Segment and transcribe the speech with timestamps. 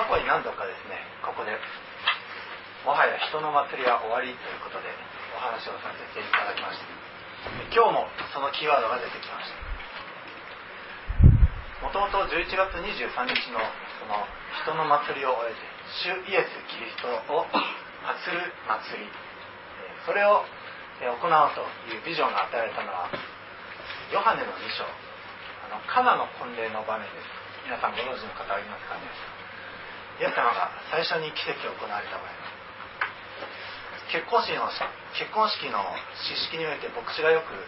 [0.00, 1.52] 過去に何度かですねここで
[2.88, 4.88] もはや人の祭りは終わりということで
[5.36, 6.88] お話をさせていただきました。
[7.68, 9.60] 今日もそのキーワードが出てきました。
[11.84, 13.60] もともと11月23日の
[14.00, 14.24] その
[14.64, 15.60] 人の祭りを終えて
[16.00, 19.04] 主イエス・キリストを祀る祭り。
[20.08, 20.48] それを
[21.04, 21.60] 行うと
[21.92, 23.12] いうビジョンが与えられたのは
[24.08, 24.88] ヨハネの2章。
[25.68, 27.28] あのカナの婚礼の場面です。
[27.68, 29.04] 皆さんご存知の方はいますかね。
[30.20, 32.40] イエス様が最初に奇跡を行われた場面
[34.12, 34.68] 結婚式の
[35.16, 35.80] 結婚式の
[36.18, 37.64] 詩式において牧師がよく、え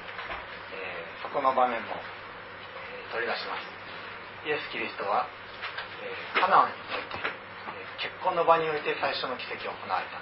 [1.17, 3.63] ー、そこの場面も、えー、取り出します。
[4.43, 5.31] イエス・キリストは、
[6.03, 7.31] えー、カナンにおいて、え
[8.03, 10.19] 結婚の場において最初の奇跡を行われた。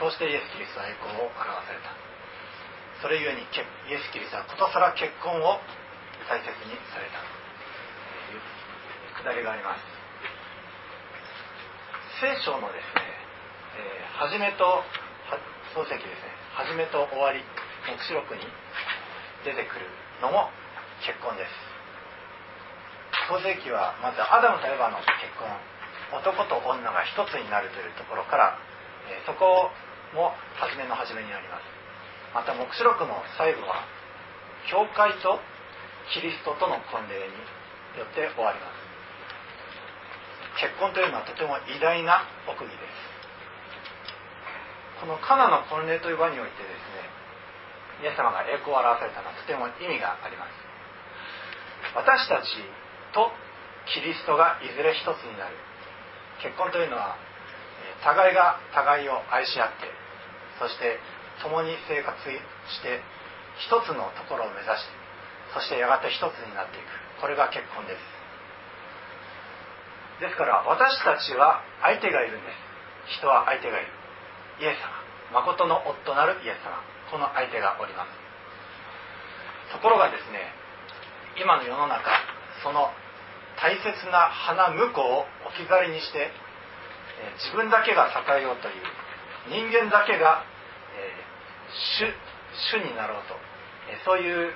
[0.00, 1.92] そうしてイエス・キリストは栄光を表された。
[3.04, 5.60] それゆえにイエス・キリストはことさら結婚を
[6.32, 7.20] 大切にされた。
[7.20, 8.40] という
[9.20, 9.91] くだりがあります。
[12.22, 13.02] 聖書のですね、
[13.74, 14.62] えー、初めと
[15.74, 17.42] 漱石ですね始めと終わり
[17.82, 18.46] 黙示録に
[19.42, 19.90] 出てくる
[20.22, 20.46] のも
[21.02, 21.50] 結婚です。
[23.26, 25.50] 創世記はまずアダムとエヴァの結婚
[26.14, 28.54] 男と女が一つになるというところから、
[29.10, 29.74] えそこ
[30.14, 30.30] も
[30.62, 31.66] 初めの初めになります。
[32.38, 33.82] また黙示録の最後は
[34.70, 35.42] 教会と
[36.14, 37.34] キリストとの婚礼に
[37.98, 38.81] よって終わります。
[40.60, 43.12] 結婚というのはとても偉大な奥義です。
[45.00, 50.54] このカナの婚礼という場においてですねイエス様が栄光を表されたのはとても意味があります。
[51.94, 52.46] 私たち
[53.12, 53.30] と
[53.90, 55.56] キリストがいずれ一つになる。
[56.42, 57.18] 結婚というのは
[58.02, 59.86] 互いが互いを愛し合って
[60.58, 60.98] そして
[61.42, 63.02] 共に生活して
[63.58, 65.02] 一つのところを目指して
[65.54, 66.86] そしてやがて一つになっていく。
[67.20, 68.21] これが結婚です。
[70.22, 73.90] ですから私たちは相手がいるんです人は相手がいる。
[74.62, 75.42] イエス様。
[75.42, 76.78] 誠の夫なるイエス様。
[77.10, 78.14] この相手がおります。
[79.74, 80.52] ところがですね
[81.40, 82.04] 今の世の中
[82.62, 82.92] その
[83.56, 86.30] 大切な花婿を置き去りにして
[87.40, 88.84] 自分だけが栄えようという
[89.48, 90.44] 人間だけが、
[90.94, 91.10] え
[91.98, 92.06] 主
[92.74, 93.34] 主になろうと、
[93.90, 94.54] えそういう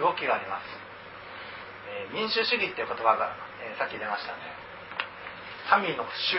[0.00, 0.64] 動きがあります、
[2.12, 4.65] え民主主義っていう言葉が、えさっき出ましたね。
[5.82, 6.38] 民の主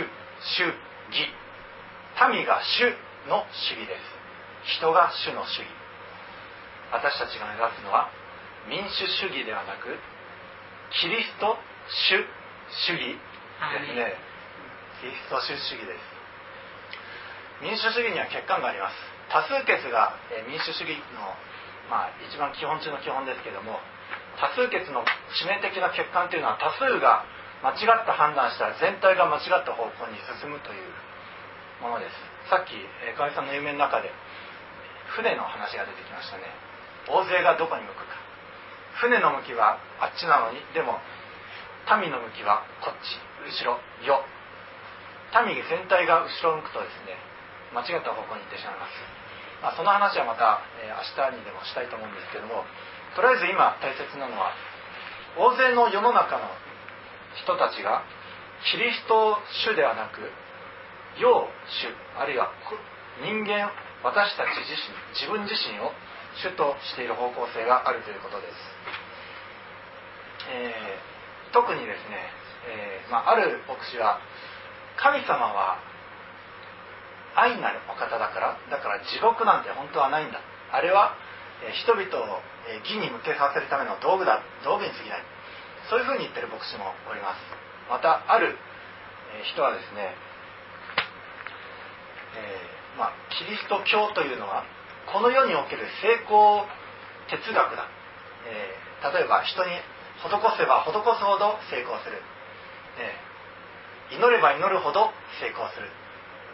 [0.57, 0.63] 主
[1.11, 1.27] 義。
[2.31, 2.89] 民が主
[3.29, 3.87] の主義。
[3.87, 5.31] です人が主。
[5.33, 5.67] の主義
[6.91, 8.09] 私たちが目指すのは
[8.69, 9.43] 民主主義。
[9.43, 9.99] ではなく
[11.01, 11.57] キリスト
[12.09, 12.23] 主
[12.87, 13.15] 主義。
[13.15, 14.15] ですね、
[15.01, 15.85] キリスト主主義。
[15.85, 16.17] です。
[17.61, 19.17] 民主主義には欠陥があります。
[19.29, 20.15] 多数決が
[20.47, 21.35] 民主主義の、
[21.91, 23.79] まあ、一番基本中の基本ですけども
[24.39, 25.03] 多数決の
[25.35, 27.25] 致命的な欠陥というのは多数が
[27.63, 30.93] 間違った判断したら全体が間違った方向に進むという
[31.81, 32.15] ものです。
[32.49, 32.77] さっき
[33.17, 34.11] 河合さんの夢の中で
[35.17, 36.43] 船の話が出てきましたね。
[37.09, 38.17] 大勢がどこに向くか。
[39.01, 40.99] 船の向きはあっちなのにでも
[42.01, 43.17] 民の向きはこっち。
[43.47, 44.25] 後ろよ。
[45.35, 47.19] 民全体が後ろを向くとですね
[47.75, 48.95] 間違った方向に行ってしまいます、
[49.61, 52.63] まあ、その話はまた、えー、明日にでもしたいと思うんですけども
[53.15, 54.55] とりあえず今大切なのは
[55.35, 56.47] 大勢の世の中の
[57.43, 58.03] 人たちが
[58.71, 60.21] キリスト主ではなく
[61.19, 62.51] 要主あるいは
[63.21, 63.71] 人間
[64.03, 65.91] 私たち自身自分自身を
[66.41, 68.53] 主としている方向性があるということです、
[70.53, 72.29] えー、特にですね、
[72.69, 74.21] えー、まあ、ある牧師は
[74.97, 75.81] 神様は
[77.37, 80.41] 愛なるお方だからだから地獄なんて本当はないんだ。
[80.73, 81.13] あれは
[81.85, 82.41] 人々を
[82.81, 84.41] 義に向けさせるための道具だ。
[84.65, 85.23] 道具に過ぎない。
[85.89, 87.39] そういうふうに言ってる牧師もおります。
[87.89, 88.57] またある
[89.43, 90.15] 人はですね
[92.37, 94.63] えー、まあ、キリスト教というのは
[95.11, 96.67] この世における成功
[97.31, 97.87] 哲学だ、
[98.45, 99.71] えー、例えば人に
[100.21, 102.21] 施せば施すほど成功する、
[102.99, 105.09] えー、祈れば祈るほど
[105.39, 105.89] 成功する。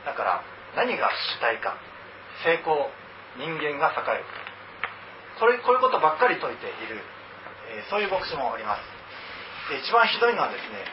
[0.05, 0.43] だから
[0.75, 1.77] 何が主体か。
[2.41, 2.89] 成功
[3.37, 4.25] 人間が栄える。
[5.39, 7.01] これこういうことばっかり説いている、
[7.69, 8.81] えそういう牧師もおります。
[9.69, 10.83] で一番ひどいのはですね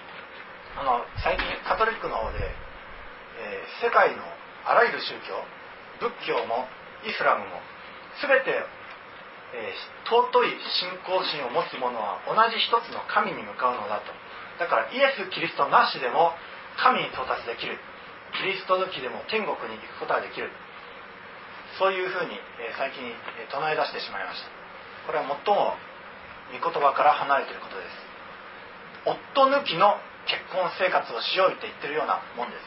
[0.78, 4.22] あの最近カトリックの方で、え世界の
[4.64, 5.34] あらゆる宗教
[5.98, 6.64] 仏教も
[7.04, 7.60] イスラムも
[8.22, 8.64] 全て、
[9.52, 14.12] えー、尊い信仰心を持つ者は同じ一つの神に向かうのだと。
[14.60, 16.36] だからイエス・キリストなしでも
[16.76, 17.76] 神に到達できる。
[18.36, 20.52] キリスト抜きでも天国に行くことができる。
[21.78, 23.08] そういうふうに、えー、最近、
[23.40, 24.48] え、唱え出してしまいました。
[25.06, 25.74] これは最も
[26.52, 28.09] 御言葉から離れていることです。
[29.06, 32.62] 夫抜きの結婚生活をしようって言ってるようなもんです。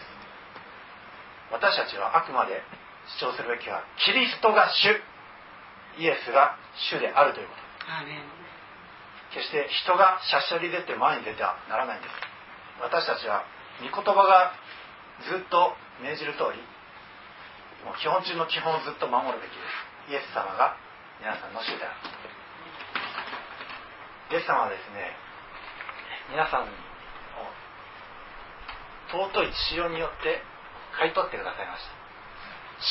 [1.51, 2.61] 私たちはあくまで
[3.19, 4.89] 主張するべきはキリストが主
[6.01, 6.57] イエスが
[6.89, 7.61] 主であるということ。
[9.33, 12.13] 決して人がしゃしゃり出て前に出てはならないんです。
[12.81, 13.45] 私たちは
[13.81, 14.53] 御言葉が
[15.29, 16.61] ずっと命じる通り
[17.85, 19.57] もう基本中の基本をずっと守るべきで
[20.07, 20.11] す。
[20.11, 20.77] イエス様が
[21.19, 21.97] 皆さんの主である。
[24.31, 25.13] イエス様はですね
[26.31, 26.71] 皆さんを
[29.11, 30.41] 尊い血潮によって
[30.97, 31.91] 買い取ってくださいました。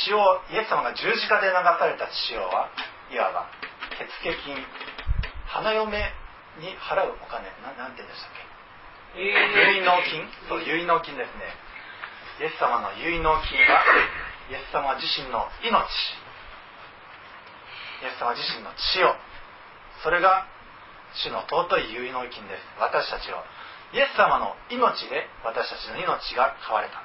[0.08, 2.68] 血をイエス様が十字架で流された血潮は
[3.12, 3.48] いわば
[3.98, 4.56] 手付金
[5.46, 5.84] 花嫁
[6.60, 8.44] に払うお金ななんて言うんでしたっけ、
[9.16, 10.24] 結納金。
[10.48, 11.52] そう結納金ですね。
[12.40, 13.84] イエス様の結納金は
[14.48, 15.72] イエス様自身の命。
[18.02, 19.14] イエス様自身の血を。
[20.02, 20.48] それが
[21.14, 22.64] 主の尊い結納金です。
[22.80, 23.42] 私たちを
[23.92, 27.02] イエス様の命で私たちの命が買われた。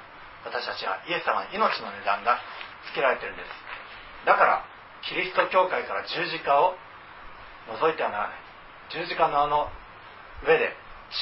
[0.48, 2.40] 私たちはイエス様の命の値段が
[2.88, 3.48] つけられてるんです。
[4.24, 4.64] だから
[5.04, 6.74] キリスト教会から十字架を
[7.68, 8.48] 除いてはならない。
[8.90, 9.68] 十字架のあの
[10.44, 10.72] 上で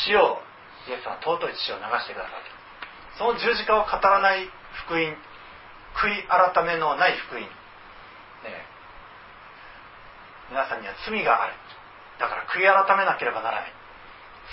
[0.06, 0.38] 血を
[0.86, 2.46] イエス様尊い血を流してください
[3.18, 4.46] その十字架を語らない
[4.86, 5.16] 福音
[5.96, 7.48] 悔い改めのない福音、ね、
[10.50, 11.54] 皆さんには罪がある。
[12.18, 13.72] だから悔い改めなければならない。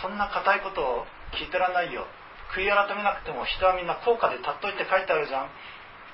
[0.02, 1.06] そんな固いことを
[1.40, 2.08] 聞いてらんないよ。
[2.56, 5.50] 悔い改めなくても人はみんな高価で尊いて書いてあるじゃん。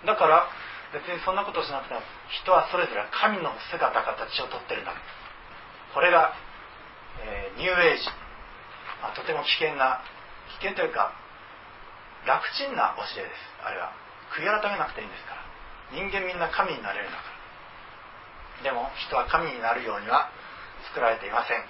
[0.06, 0.48] だから
[0.94, 2.02] 別にそんなことをしなくても
[2.44, 4.94] 人はそれぞれ神の姿形をとってるんだ。
[5.94, 6.34] これが、
[7.22, 8.06] えー、ニューエイジ、
[9.02, 10.02] まあ、とても危険な
[10.62, 11.12] 危険というか
[12.26, 13.34] 楽ちんな教えです。
[13.64, 13.92] あれは。
[14.36, 15.42] 悔い改めなくていいんですから。
[15.92, 17.24] 人間みんな神になれるんだか
[18.62, 18.64] ら。
[18.64, 20.30] でも人は神になるようには
[20.90, 21.64] 作られていません。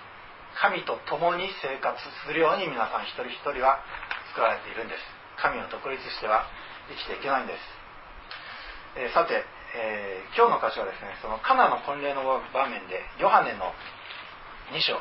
[0.60, 1.96] 神と共に生活
[2.26, 3.80] するように皆さん一人一人は
[4.34, 5.00] 作られているんです。
[5.40, 6.48] 神を独立しては
[6.90, 7.60] 生きていけないんです。
[9.00, 9.46] えー、さて、
[9.76, 13.74] えー、今日の箇所はですねそのカナの婚礼の場面でヨハネの
[14.74, 15.00] 2章。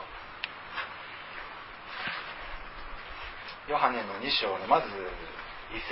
[3.69, 4.91] ヨハネの2章のまず1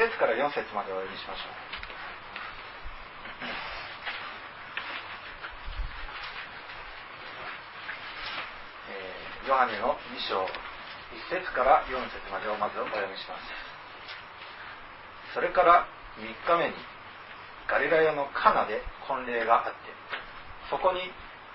[0.08, 1.52] 節から4節までお読みしましょう。
[9.46, 10.42] ヨハネの2章
[11.30, 13.46] 1節から4節までをまずお読みします。
[15.34, 15.86] それから
[16.18, 16.74] 3日目に
[17.70, 19.78] ガリラヤのカナで婚礼があって
[20.68, 20.98] そこに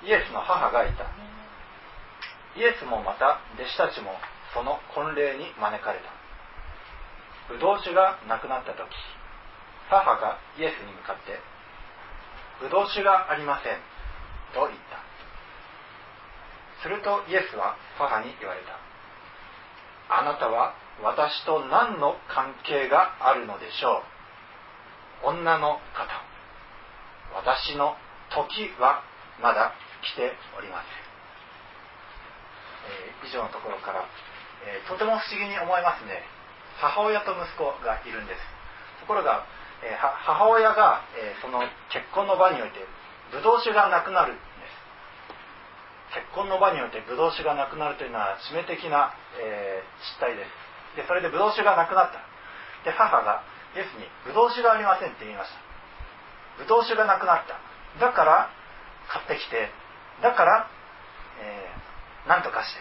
[0.08, 1.04] イエスの母がいた。
[2.56, 4.16] イエスもまた弟子たちも
[4.56, 6.08] その婚礼に招かれた。
[7.52, 8.88] ブドウ酒がなくなった時
[9.90, 11.44] 母がイエスに向かって
[12.64, 13.76] 「ブドウ酒がありません」
[14.56, 15.01] と言った。
[16.82, 18.78] するとイエスは母に言われた。
[20.14, 24.04] あなたは私と何の関係があるのでしょ
[25.24, 25.34] う？
[25.38, 26.10] 女の方。
[27.34, 27.96] 私の
[28.30, 29.04] 時は
[29.42, 29.74] まだ
[30.04, 30.92] 来ておりません、
[32.92, 34.04] えー、以上のところから、
[34.68, 36.24] えー、とても不思議に思いますね。
[36.82, 38.42] 母親と息子がいるんです。
[39.00, 39.46] ところが、
[39.86, 41.64] えー、母親が、えその
[41.94, 42.84] 結婚の場において
[43.32, 44.36] ブドウ酒がなくなる
[46.12, 51.00] 結婚の場においてブドウ酒がなくなるというのは致命的な、え失態です。
[51.00, 52.20] でそれでブドウ酒がなくなった。
[52.84, 53.44] で母が
[53.76, 55.60] イエスにブドウ酒がありませんって言いました。
[56.60, 57.56] ブドウ酒がなくなった。
[58.00, 58.50] だから
[59.08, 59.72] 買ってきて
[60.22, 60.68] だから、
[61.40, 62.80] えー、何とかして。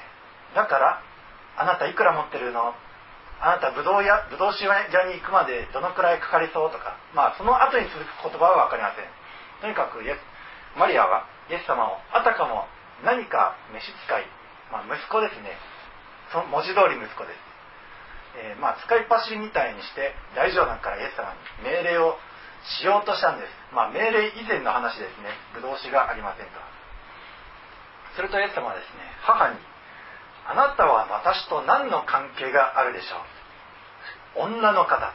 [0.55, 1.03] だから
[1.57, 2.75] あなたいくら持ってるの？
[3.41, 4.75] あなたブドウ屋ブドウ酒屋
[5.07, 6.99] に行くまでどのくらいかかりそうとか。
[7.15, 9.07] まあその後に続く言葉は分かりません。
[9.63, 10.19] とにかくイエス
[10.79, 12.67] マリアはイエス様をあたかも
[13.05, 14.27] 何か召使い、
[14.73, 15.57] まあ、息子ですね。
[16.33, 17.51] そ文字通り息子です。
[18.37, 22.15] えー、まあ、使いっ走りみたいにして大丈夫だからイエス様に命令を
[22.79, 25.35] しようとしたんです、まあ、命令以前の話ですね。
[25.55, 26.63] ぶどう酒がありませんか
[28.15, 29.59] するとイエス様はですね母に
[30.47, 35.13] 「あなたは私と何の関係があるでしょう」女の方。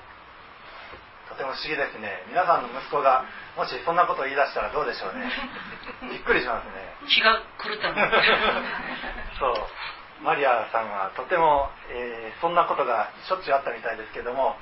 [1.29, 2.24] とても不思議ですね。
[2.29, 3.25] 皆さんの息子が
[3.58, 5.32] もしそんなことを言い出したらどうでしょうね。
[6.12, 6.96] びっくりしますね。
[7.08, 7.94] 気が狂った
[9.39, 10.24] そう。
[10.24, 14.58] マリアさんはとても、えー、そんなことがしょっちゅうあったみたいですけども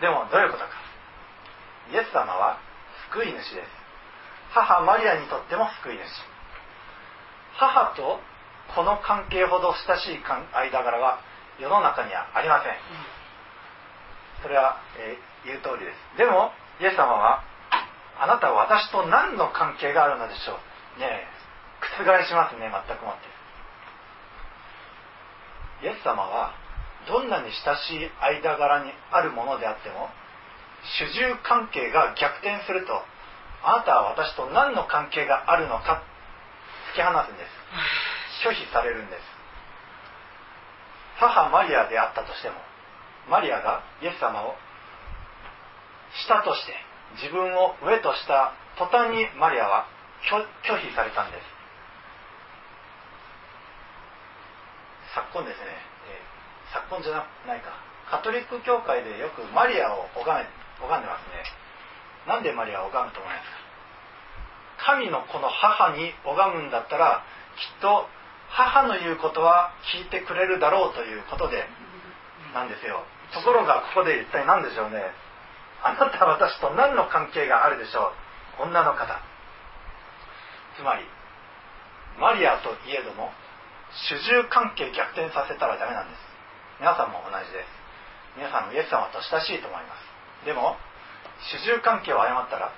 [0.00, 0.70] でもどういうことか。
[1.92, 2.58] イエス様は
[3.12, 3.70] 救い主です。
[4.52, 6.02] 母マリアにとっても救い主。
[7.56, 8.20] 母と
[8.74, 11.20] この関係ほど親しい間柄は
[11.58, 12.72] 世の中にはありません。
[14.42, 16.18] それは、えー、言う通りです。
[16.18, 17.42] でもイエス様は
[18.18, 20.58] あなたは私と何の関係があるのでしょ
[20.98, 21.00] う？
[21.00, 21.26] ねえ
[21.80, 23.16] 覆しますね全くもっ
[25.80, 25.86] て。
[25.86, 26.52] イエス様は
[27.06, 30.08] どんなに親しい間柄にあるものであっても
[30.98, 33.04] 主従関係が逆転すると
[33.62, 36.02] あなたは私と何の関係があるのか
[36.92, 38.48] 突き放すんです。
[38.48, 39.20] 拒否されるんです。
[41.18, 42.56] 母マリアであったとしても
[43.28, 44.54] マリアがイエス様を
[46.26, 46.74] 下として
[47.22, 49.86] 自分を上とした途端にマリアは
[50.30, 50.42] 拒
[50.76, 51.44] 否されたんです。
[55.14, 55.64] 昨今ですね、
[56.12, 57.72] えー、昨今じゃないか。
[58.10, 60.46] カトリック教会でよくマリアを拝め
[60.78, 61.42] 拝んでますね。
[62.28, 63.50] なんでマリアを拝むと思います
[64.84, 64.94] か？
[64.98, 67.24] 神のこの母に拝むんだったら
[67.56, 68.06] きっと
[68.48, 71.64] 母の言うことは聞いてくれるだろうということで
[72.52, 73.02] なんですよ。
[73.32, 75.02] ところがここで一体何でしょうね。
[75.82, 78.12] あなた私と何の関係があるでしょ
[78.60, 78.62] う？
[78.62, 79.20] 女の方。
[80.76, 81.04] つまり
[82.20, 83.30] マリアといえども
[84.08, 86.20] 主従関係逆転させたらダメなんです。
[86.80, 87.68] 皆さんも同じです。
[88.36, 90.44] 皆さんもイエス様と親しいと思います。
[90.44, 90.76] でも
[91.52, 92.72] 主従関係を誤ったら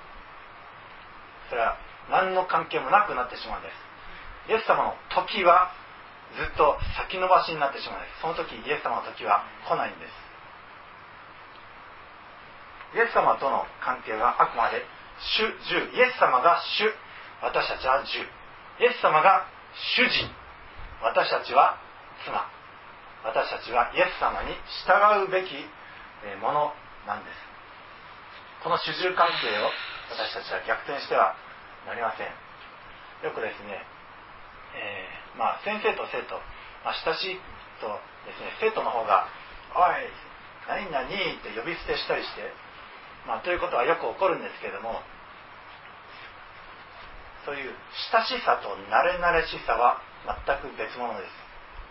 [1.50, 1.78] それは
[2.10, 3.70] 何の関係もなくなってしまうんで
[4.46, 4.50] す。
[4.50, 5.70] イエス様の時は
[6.36, 8.20] ずっと先延ばしになってしまうんです。
[8.20, 10.12] その時イエス様の時は来ないんです。
[12.94, 14.82] イエス様との関係はあくまで
[15.36, 16.88] 主従イエス様が主
[17.42, 18.24] 私たちは従
[18.80, 19.46] イエス様が
[19.96, 20.30] 主人
[21.02, 21.78] 私たちは
[22.24, 22.58] 妻
[23.24, 24.54] 私たちはイエス様に
[24.86, 25.52] 従うべき
[26.40, 26.72] もの
[27.06, 27.48] なんです。
[28.62, 29.70] この主従関係を
[30.10, 31.34] 私たちは逆転しては
[31.86, 32.30] なりません。
[33.22, 33.82] よくですね、
[34.74, 36.38] えー、まあ、先生と生徒、
[36.86, 37.40] まあ、親しい
[37.82, 37.90] と
[38.26, 39.26] ですね生徒の方が
[39.74, 40.06] 「おい
[40.70, 42.52] 何々」って呼び捨てしたりして、
[43.28, 45.04] まあ、ということはよく起こるんですけれども
[47.44, 47.76] そういう
[48.12, 51.32] 親しさと慣れ慣れしさは全く別物です。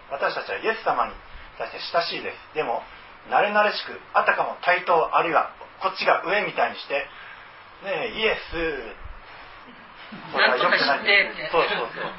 [0.09, 1.13] 私たちはイエス様に
[1.57, 2.37] 対して親しいです。
[2.53, 2.81] でも
[3.29, 5.49] 慣れ慣れしくあたかも対等あるいは
[5.81, 7.05] こっちが上みたいにして
[7.85, 8.53] ねえイエス
[10.33, 11.05] これはよくない。
[11.51, 12.13] そうそうそう。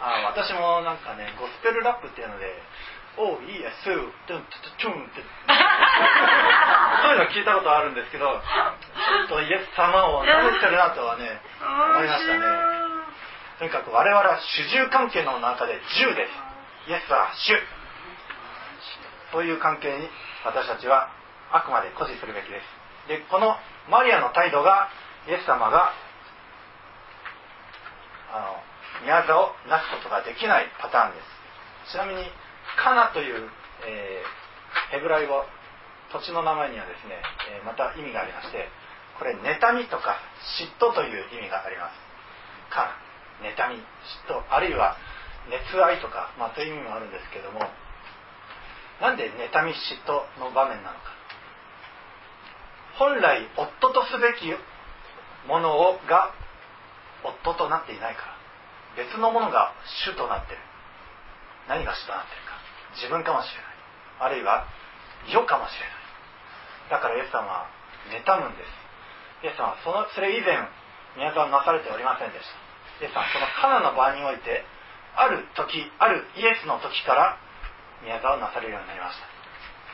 [0.00, 2.46] あ私もなんかねゴスペルラップっていうので
[3.18, 4.40] 「おイエストゥントゥ
[4.78, 5.22] トゥン」って
[7.02, 12.40] そういうの聞いたことあるんですけどちょっとイエス様を舐めてるなとはね思いましたね。
[13.58, 16.90] とにかく我々は主従関係の中で従です。
[16.90, 17.58] イエスは主。
[19.32, 20.08] そういう関係に
[20.44, 21.10] 私たちは
[21.50, 22.64] あくまで誇示するべきです。
[23.08, 23.56] でこの
[23.90, 24.88] マリアの態度が
[25.26, 25.92] イエス様が
[28.32, 31.22] あの宮沢をなすことができないパターンで
[31.86, 31.92] す。
[31.92, 32.30] ちなみに
[32.78, 33.50] カナという、
[33.86, 35.44] えー、ヘブライ語
[36.12, 37.18] 土地の名前にはですね、
[37.50, 38.70] えー、また意味がありまして
[39.18, 40.22] これ妬みとか
[40.62, 41.98] 嫉妬という意味があります。
[42.70, 42.94] カ
[43.42, 44.96] ナ妬み嫉妬あるいは
[45.50, 47.66] 熱愛とか、まあ、そういう意味もあるんですけども
[49.00, 51.18] なんで妬み嫉妬の場面なのか。
[52.98, 54.50] 本来夫とすべき
[55.46, 56.34] ものをが
[57.22, 58.38] 夫となっていないから。
[59.04, 59.72] 別のものが
[60.06, 60.58] 主となってる。
[61.68, 62.47] 何が主となってる
[62.98, 63.78] 自分かもしれない。
[64.20, 64.66] あるいは
[65.30, 65.98] 世かもしれない。
[66.90, 67.70] だからイエス様は
[68.10, 69.46] 妬むんです。
[69.46, 70.58] イエス様はそのそれ以前
[71.16, 72.46] 宮沢なされておりませんでし
[72.98, 73.06] た。
[73.06, 74.66] イエス様そのカナの場において
[75.14, 77.38] ある時あるイエスの時から
[78.02, 79.26] 宮沢をなされるようになりました。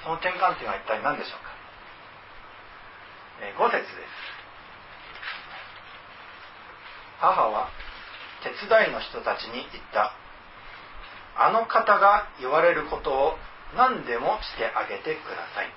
[0.05, 1.53] その転換点は一体何でしょうか、
[3.41, 4.35] えー、5節です。
[7.21, 7.69] 母は
[8.45, 10.13] 手伝いの人たちに言った。
[11.37, 13.37] あの方が言われることを
[13.77, 15.73] 何でもしてあげてください。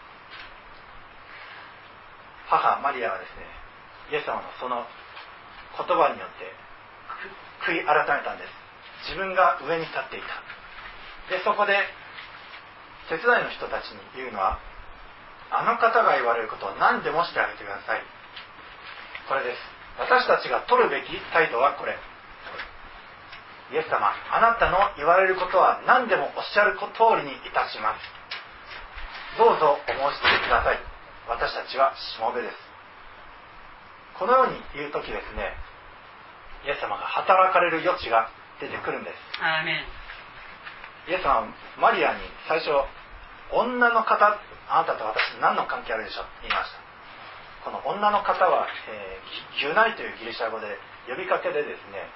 [2.48, 3.44] 母マリアはですね
[4.12, 4.86] イエス様のその
[5.76, 6.48] 言葉によって
[7.66, 8.54] 悔い改めたんです。
[9.10, 10.28] 自分が上に立っていた。
[11.30, 11.76] でそこで
[13.10, 14.60] 手伝いの人たちに言うのは
[15.52, 18.04] あの方が言われることを何でもしてあげてください。
[19.28, 19.60] これです。
[20.00, 21.98] 私たちが取るべき態度はこれ。
[23.72, 28.04] イエス様あなたの言われることは何でもおっしゃる通りにいたします。
[29.38, 30.80] どうぞお申し付けください。
[31.28, 32.56] 私たちはしもべです。
[34.18, 35.54] このように言う時ですね
[36.66, 39.16] イエス様が働かれる余地が出てくるんです。
[41.12, 42.72] イエス様はマリアに最初
[43.52, 46.80] 女の方あなたと私何の関係あるでしょうって言いました。
[47.64, 52.08] この女の方は、えー、ギュナイというギリシャ語で呼びかけでですね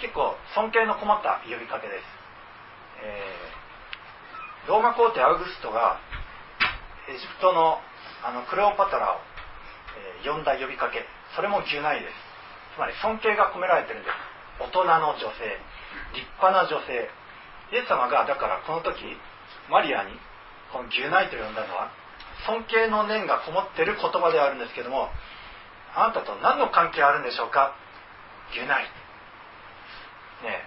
[0.00, 2.04] 結構尊敬のこもった呼びかけです、
[3.02, 6.00] えー、ローマ皇帝アウグストが
[7.08, 7.78] エジプトの
[8.24, 9.20] あのクレオパトラを、
[10.24, 11.04] えー、呼んだ呼びかけ。
[11.36, 12.14] それもギュナイです。
[12.76, 14.16] つまり尊敬が込められてるんです。
[14.64, 15.44] 大人の女性
[16.16, 17.10] 立派な女性。
[17.72, 18.96] イエス様がだからこの時
[19.68, 20.16] マリアに
[20.72, 21.92] この牛内と呼んだのは
[22.46, 25.10] 尊敬の念がこもってる言葉ではあるんですけども
[25.94, 27.76] あなたと何の関係あるんでしょうか？
[28.52, 28.88] 牛内
[30.42, 30.64] ね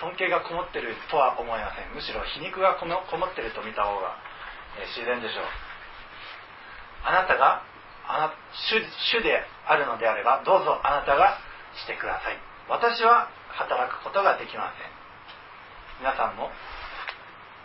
[0.00, 1.94] 尊敬がこもってるとは思いません。
[1.94, 4.18] むしろ皮肉がこもこもってると見た方が、
[4.82, 5.44] え自然でしょう。
[7.04, 7.62] あなたが
[8.08, 8.82] あな主
[9.14, 11.38] 主であるのであればどうぞあなたが
[11.78, 12.38] してください。
[12.68, 14.90] 私は働くことができません。
[16.00, 16.50] 皆さんも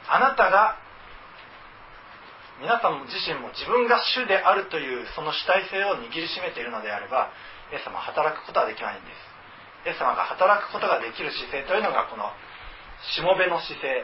[0.10, 0.78] あなたが
[2.62, 7.30] 皆さん自身も自分が主であるというその主体性を握りしめているのであれば
[7.72, 9.27] イエス様働くことはできないんです。
[9.88, 12.28] イエス様が働くことができる姿勢というのがこの
[13.16, 14.04] しもべの姿勢。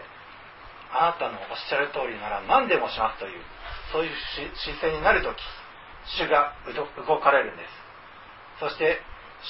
[0.94, 3.42] あなたのおっしゃる通りなら何でもしますという
[3.92, 4.12] そういう
[4.62, 5.42] 姿勢になるとき
[6.22, 6.54] 主が
[7.08, 7.74] 動かれるんです。
[8.60, 9.02] そして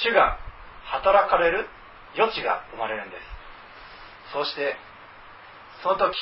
[0.07, 0.39] 主が
[0.85, 1.67] 働かれる
[2.15, 4.31] 余地が生まれるんです。
[4.31, 4.77] そして
[5.83, 6.15] その時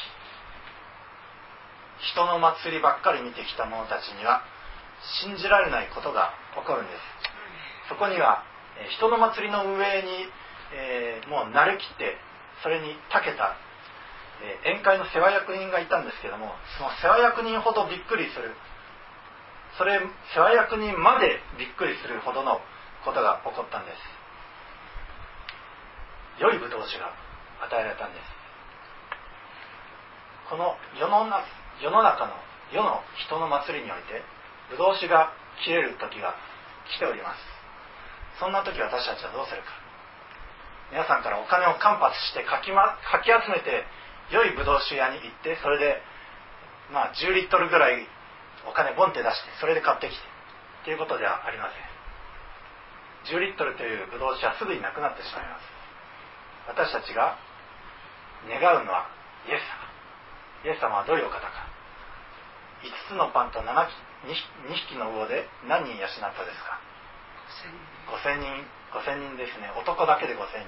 [2.13, 4.41] 人の祭りばっかり見てきた者たちには
[5.21, 6.97] 信じられないことが起こるんです。
[7.89, 8.43] そこには
[8.97, 10.27] 人の祭りの運営に、
[10.73, 12.17] えー、もう慣れきって
[12.63, 13.55] それに長けた、
[14.41, 18.55] えー、宴会の世話役人がいたんですけどもその世話役人ほどびっくりする。
[19.77, 19.99] それ
[20.35, 22.59] 世話役人までびっくりするほどの
[23.05, 23.97] ことが起こったんです。
[26.39, 27.13] 良いブドウ酒が
[27.63, 28.23] 与えられたんです。
[30.49, 31.47] この世の中
[31.81, 32.33] 世の中の
[32.73, 34.21] 世の人の祭りにおいて
[34.69, 35.31] ブドウ酒が
[35.63, 36.35] 切れる時が
[36.91, 37.50] 来ております。
[38.41, 39.69] そんな時私たちはどうするか。
[40.89, 43.85] 皆さんからお金を間髪してかき,、ま、かき集めて
[44.33, 46.01] 良いブドウ酒屋に行ってそれで
[46.89, 48.01] まあ10リットルぐらい
[48.65, 50.17] お金ボンって出してそれで買ってきて
[50.83, 53.37] ということではありません。
[53.37, 55.69] 10リットルというブドウ酒はすぐになくなってしまいます。
[56.65, 57.37] 私たちが
[58.49, 59.05] 願うのは
[59.45, 59.63] イエス
[60.65, 60.73] 様。
[60.73, 61.69] イエス様はどういうお方か。
[62.81, 64.33] 5つのパンと 7, 2
[64.89, 66.81] 匹の魚で何人養ったですか。
[68.09, 69.71] 5000人5000人ですね。
[69.79, 70.43] 男だけで5000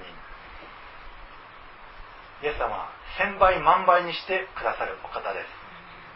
[2.42, 2.88] イエス様は
[3.20, 5.48] 1000倍万倍にしてくださるお方です。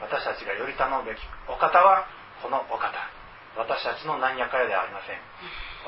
[0.00, 2.06] 私たちがより頼むべきお方は
[2.42, 2.92] このお方。
[3.56, 5.20] 私たちの何やかやではありません。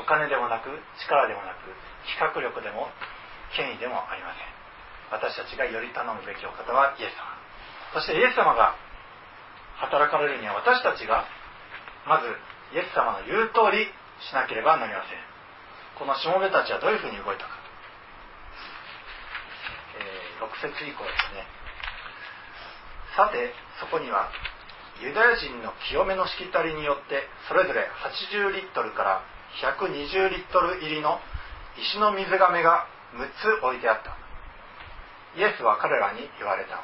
[0.01, 0.71] お金でもなく
[1.03, 1.73] 力でもなく
[2.09, 2.89] 企画力でも
[3.57, 4.49] 権威でもありません。
[5.11, 8.01] 私たちがより頼むべきお方はイエス様。
[8.01, 8.75] そしてイエス様が
[9.83, 11.27] 働かれるには私たちが
[12.07, 12.27] まず
[12.75, 13.91] イエス様の言う通り
[14.29, 15.19] しなければなりません。
[15.99, 17.51] このしもべたちはどういうふうに動いたか、
[20.01, 21.45] えー、6節以降ですね。
[23.17, 24.31] さてそこには
[25.01, 27.89] ユダヤ人の清めのしきたりによってそれぞれ
[28.33, 29.25] 80リットルから
[29.61, 31.19] 120リットル入りの
[31.77, 34.17] 石の水がめが6つ置いてあった。
[35.37, 36.83] イエスは彼らに言われた。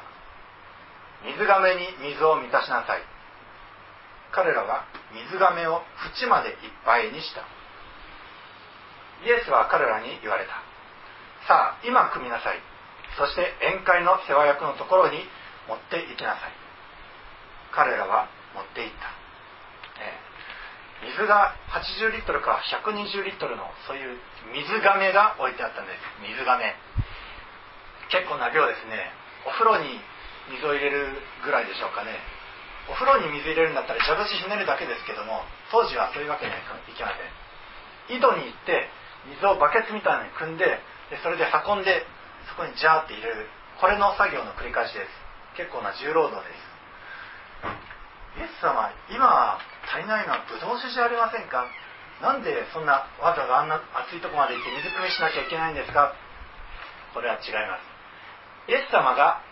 [1.25, 3.16] 水がめに水を満たしなさい。
[4.31, 5.81] 彼らは水がめを
[6.21, 7.41] 縁までいっぱいにした。
[9.25, 10.61] イエスは彼らに言われた。
[11.47, 12.59] さあ今汲みなさい。
[13.17, 15.25] そして宴会の世話役のところに
[15.67, 16.53] 持って行きなさい。
[17.73, 19.05] 彼らは持って行った、
[20.01, 20.17] ね、
[21.13, 24.17] 水が80リットルか120リットルのそういう
[24.53, 26.01] 水がめが置いてあったんです。
[26.25, 26.73] 水がめ
[28.09, 29.11] 結構な量ですね。
[29.45, 29.99] お風呂に
[30.49, 32.17] 水を入れるぐらいでしょうかね。
[32.89, 36.61] お風呂に水入れるんだったら蛇口ひねるだけですけども当時はそういうわけにはい
[36.95, 38.87] きません井戸に行って
[39.27, 40.79] 水をバケツみたいに汲んで
[41.11, 42.07] でそれで運んで
[42.47, 43.51] そこにジャーって入れる。
[43.79, 45.11] これの作業の繰り返しです。
[45.59, 46.55] 結構な重労働です。
[48.39, 49.59] イエス様今
[49.91, 51.67] 足りないのはブドウ酒じゃありませんか？
[52.23, 56.15] なんでそんなわざわざあんな暑いとこまで行って水汲みしなきゃいけないんですか？
[57.13, 58.71] これは違います。
[58.71, 59.43] イエス様が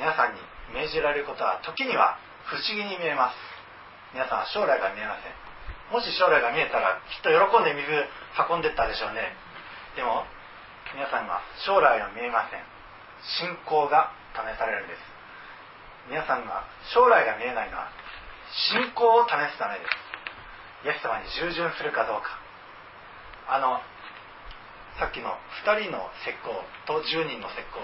[0.00, 0.40] 皆さんに
[0.72, 2.16] 命じられることは時には
[2.50, 3.36] 不思議に見えます。
[4.12, 5.32] 皆さんは将来が見えません。
[5.92, 7.88] もし将来が見えたらきっと喜んで水
[8.50, 9.32] 運んでったでしょうね。
[9.96, 10.24] でも
[10.94, 12.62] 皆さんは将来は見えません。
[13.40, 15.00] 信仰が試されるんです。
[16.08, 17.88] 皆さんが将来が見えないのは
[18.72, 19.90] 信仰を試すためです。
[20.84, 22.38] イエス様に従順するかどうか。
[23.48, 23.80] あの
[25.00, 26.52] さっきの2人の石膏
[26.86, 27.80] と10人の石膏。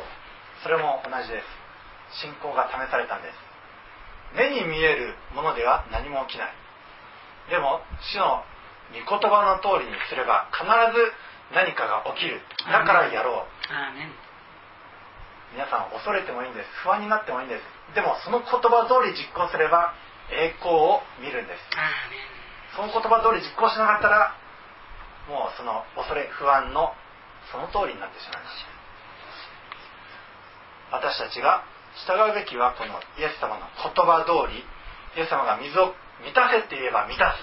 [0.62, 2.20] それも同じです。
[2.22, 3.49] 信仰が試されたんです。
[4.36, 6.54] 目に見えるものでは何も起きない。
[7.50, 7.80] でも
[8.14, 8.44] 主の
[8.94, 10.70] 御言葉の通りにすれば必ず
[11.54, 12.40] 何かが起きる。
[12.70, 13.66] だからやろう。
[15.52, 16.68] 皆さん恐れてもいいんです。
[16.82, 17.94] 不安になってもいいんです。
[17.94, 19.94] でもその言葉通り実行すれば
[20.30, 21.58] 栄光を見るんです。
[22.76, 24.34] その言葉通り実行しなかったら
[25.26, 26.94] もうその恐れ不安の
[27.50, 28.62] その通りになってしまいます。
[30.92, 31.64] 私たちが
[32.06, 34.62] 従うべきはこのイエス様の言葉通り
[35.16, 37.42] イエス様が水を満たせって言えば満たす。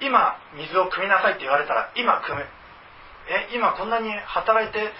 [0.00, 2.44] 今水を汲みなさいって言われたら今汲む。
[3.26, 4.92] え今こんなに働いて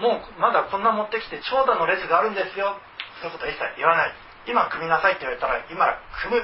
[0.00, 2.78] もうまだこんな持ってきて長蛇の列があるんですよ。
[3.22, 4.12] そういうことは一切言わない。
[4.48, 5.86] 今汲みなさいって言われたら今
[6.26, 6.42] 汲む。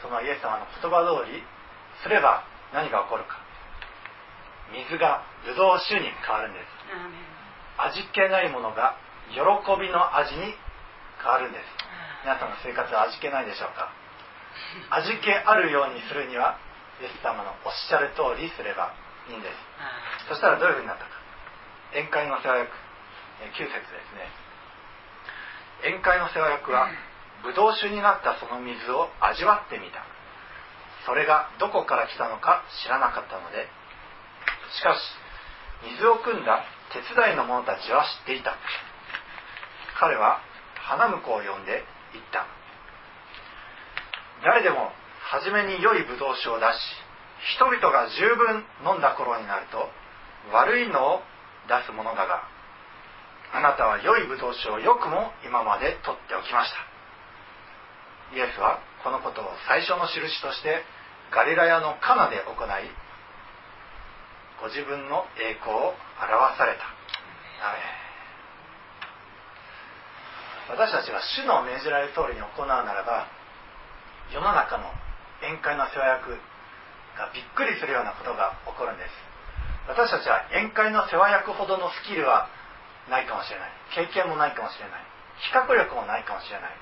[0.00, 1.42] そのイエス様の言葉通り
[2.02, 3.36] すれば何が起こるか。
[4.72, 6.64] 水がブドウ酒に変わるんです。
[7.78, 8.96] 味気ないものが
[9.32, 9.40] 喜
[9.80, 10.54] びの味に
[11.22, 11.64] 変わるんです。
[12.24, 13.92] 皆さんの生活は味気ないでしょうか？
[14.90, 16.58] 味気あるようにするには
[17.00, 18.92] イエス様のおっしゃる通りすれば
[19.30, 19.54] いいんです。
[20.28, 21.10] そしたらどういうふうになったか？
[21.92, 22.72] 宴会の世話役。
[23.38, 24.26] 9節ですね。
[25.86, 26.90] 宴会の世話役は
[27.44, 30.02] ブドウ酒になったその水を味わってみた。
[31.06, 33.68] それがどこから来たのか知らなかったので。
[34.74, 35.00] しかし
[35.96, 38.58] 水を汲んだ手伝いの者たちは知っていた
[40.00, 40.40] 彼は
[40.76, 41.82] 花婿を呼んで
[42.12, 42.46] 言った。
[44.44, 46.78] 誰でも初めに良いブドウ酒を出し
[47.58, 49.90] 人々が十分飲んだ頃になると
[50.52, 51.20] 悪いのを
[51.68, 52.46] 出すものだが
[53.52, 58.36] あなたは良いブドウ酒をよくも今まで取っておきました。
[58.36, 60.84] イエスはこのことを最初の印として
[61.32, 62.68] ガリラヤのカナで行い
[64.60, 66.84] ご自分の栄光を表された。
[70.68, 73.26] 私たちが主の命じられる通りに行うならば
[74.32, 74.92] 世の中の
[75.40, 76.36] 宴会の世話役
[77.16, 79.10] がびっくりするようなことが起こるんです。
[79.88, 82.46] 私たちは宴会の世話役ほどのスキルは
[83.08, 83.72] ないかもしれない。
[83.96, 85.02] 経験もないかもしれない。
[85.48, 86.76] 比較力もないかもしれない。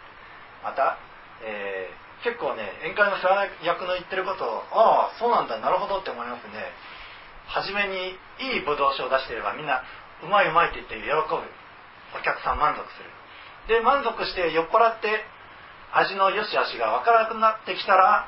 [0.65, 0.99] また、
[1.47, 5.61] えー、結構ね宴会の世話役の言ってることをああそうなんだ。
[5.61, 6.75] なるほどって思いますね
[7.47, 9.87] 初めにいいブドウ酒を出していればみんな
[10.25, 11.39] うまいうまいって言って喜ぶ。
[12.17, 13.11] お客さん満足する。
[13.69, 15.25] で満足して酔っ払って
[15.93, 18.27] 味の良し悪しが分からなくなってきたら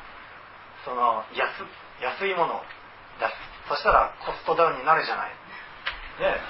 [0.85, 1.63] その安
[2.03, 2.63] 安いものを
[3.19, 3.35] 出す。
[3.69, 5.31] そしたらコストダウンになるじゃない。
[5.31, 6.41] ね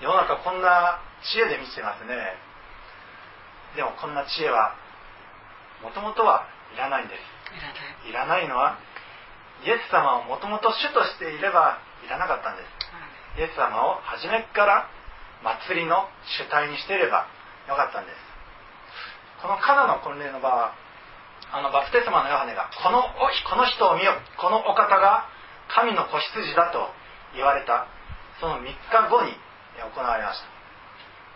[0.00, 2.36] 世の中こんな知恵で満ちてますね。
[3.76, 4.74] でもこんな知恵は
[5.82, 8.08] もともとはいらないんです。
[8.08, 8.48] いらない。
[8.48, 8.78] のは
[9.64, 12.88] イエス様をもともと主としていればいらなかったんです。
[13.38, 14.90] イエス様を初めから
[15.42, 16.08] 祭りの
[16.38, 17.26] 主体にしていれば
[17.68, 18.27] よかったんです
[19.42, 20.74] このカナの婚礼の場は
[21.52, 25.28] あのバプテスマのヨハネがこのこの人を見よこのお方が
[25.68, 26.90] 神の子羊だと
[27.36, 27.86] 言われた。
[28.40, 29.34] その3日後に
[29.82, 30.46] 行われました。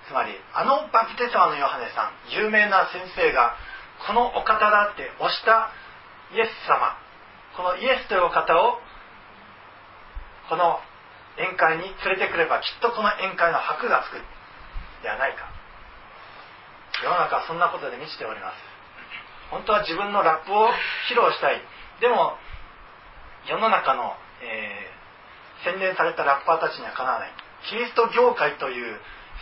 [0.09, 3.55] つまりあのバプテスマのヨハネさん有名な先生が
[4.07, 5.71] このお方だって推した
[6.35, 6.99] イエス様
[7.57, 8.83] このイエスというお方を
[10.49, 10.81] この
[11.39, 14.19] 宴会に連れてくればきっとこの宴会の箔がつく。
[15.03, 15.52] ではないか。
[17.03, 18.73] 世の中はそんなことで満ちております。
[19.51, 20.71] 本当は自分のラップを
[21.11, 21.61] 披露したい。
[22.01, 22.39] でも
[23.51, 27.35] 世の中の、えー、洗練されたラッパーたちにはかなわない。
[27.69, 28.97] キリスト業界という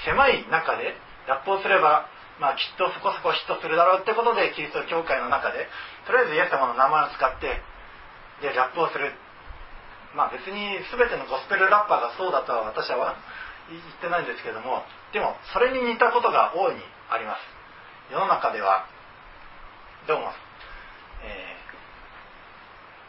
[0.04, 0.96] 狭い中で
[1.28, 2.08] ラップをすれば、
[2.40, 5.68] まあ、きっとそこそこヒットするだろうってことでキリスト教会の中で
[6.08, 7.60] とりあえずイエス様の名前を使って
[8.40, 9.12] でラップをする。
[10.16, 13.14] まあ別に全てのゴスペルラッパーがそうだとは私は
[13.70, 16.74] 言ってないんですけどもでもそれに似たことが大い。
[16.74, 17.42] にあります。
[18.12, 18.86] 世の中では
[20.06, 20.30] どうも、
[21.26, 21.58] え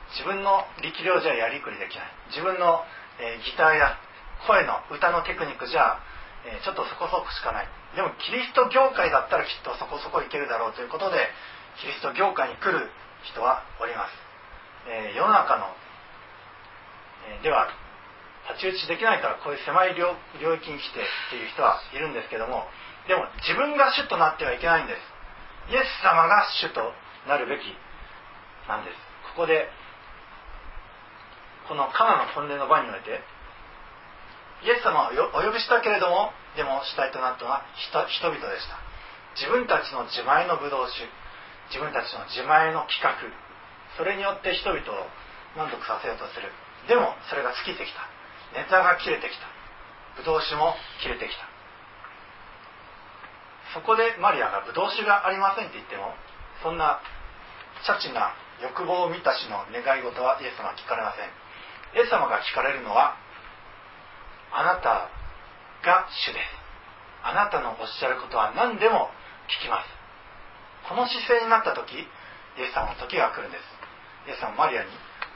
[0.09, 2.09] ー、自分の力量じゃやりくりできない。
[2.33, 2.81] 自分の、
[3.21, 4.01] えー、ギターや
[4.49, 6.01] 声の歌のテクニックじゃ、
[6.49, 7.69] えー、ちょっとそこそこしかない。
[7.93, 10.73] でもキリスト教会だったらきっとそこそこいけるだろう。
[10.73, 11.29] ということで
[11.77, 12.89] キリスト教会に来る
[13.29, 14.17] 人はおります、
[14.89, 15.69] え世の中の、
[17.37, 17.69] えでは
[18.49, 20.17] 太刀打ちできないからこういう狭い領
[20.57, 22.65] 域に来てっていう人はいるんですけども
[23.07, 24.99] でも自分が主となってはいけないんです。
[25.71, 26.93] イエス様が主と
[27.27, 27.65] なるべき
[28.67, 28.97] なんです。
[29.35, 29.69] ここで
[31.67, 33.23] このカナの本音の場において
[34.63, 38.77] イエス様をお呼びしたけれどもでも主体となったのは人々でした。
[39.39, 41.07] 自分たちの自前のブドウ酒
[41.71, 43.15] 自分たちの自前の企画
[43.95, 45.07] それによって人々を
[45.55, 46.51] 満足させようとする。
[46.87, 48.07] でもそれが尽きてきた。
[48.55, 49.47] ネタが切れてきた。
[50.17, 51.50] ブドウ酒も切れてきた。
[53.73, 56.13] そこでマリアがブドウ酒がありませんって言っても
[56.63, 56.99] そんな
[57.86, 61.31] チャチな欲望を満たしの願い事はイエス様は聞かれません。
[61.97, 63.17] イエス様が聞かれるのは
[64.53, 65.10] あなた
[65.81, 66.62] が主です。
[67.23, 69.10] あなたのおっしゃることは何でも
[69.49, 69.89] 聞きます。
[70.88, 72.05] この姿勢になった時イ
[72.62, 73.65] エス様の時が来るんです。
[74.29, 74.89] イエス様マリアに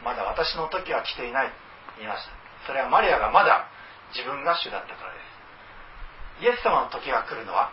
[0.04, 1.52] まだ私の時は来ていない。
[1.98, 2.32] 言いました。
[2.68, 3.70] それはマリアがまだ
[4.14, 5.20] 自分が主だったからで
[6.40, 6.46] す。
[6.46, 7.72] イエス様の時が来るのは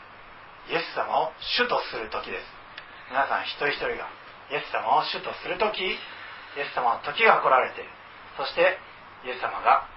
[0.70, 2.46] イエス様を主とする時です。
[3.10, 4.08] 皆さん一人一人が
[4.50, 5.98] イエス様を主とする時イ
[6.56, 7.84] エス様の時が来られて
[8.36, 8.78] そして
[9.24, 9.88] イエス様が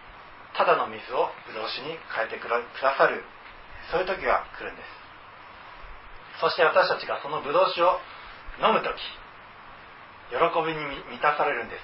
[0.55, 2.59] ただの水をブドウ酒に変えてくだ
[2.97, 3.23] さる
[3.91, 4.87] そういう時が来るんです。
[6.41, 7.99] そして私たちがそのブドウ酒を
[8.59, 8.99] 飲む時
[10.31, 11.83] 喜びに満たされるんです。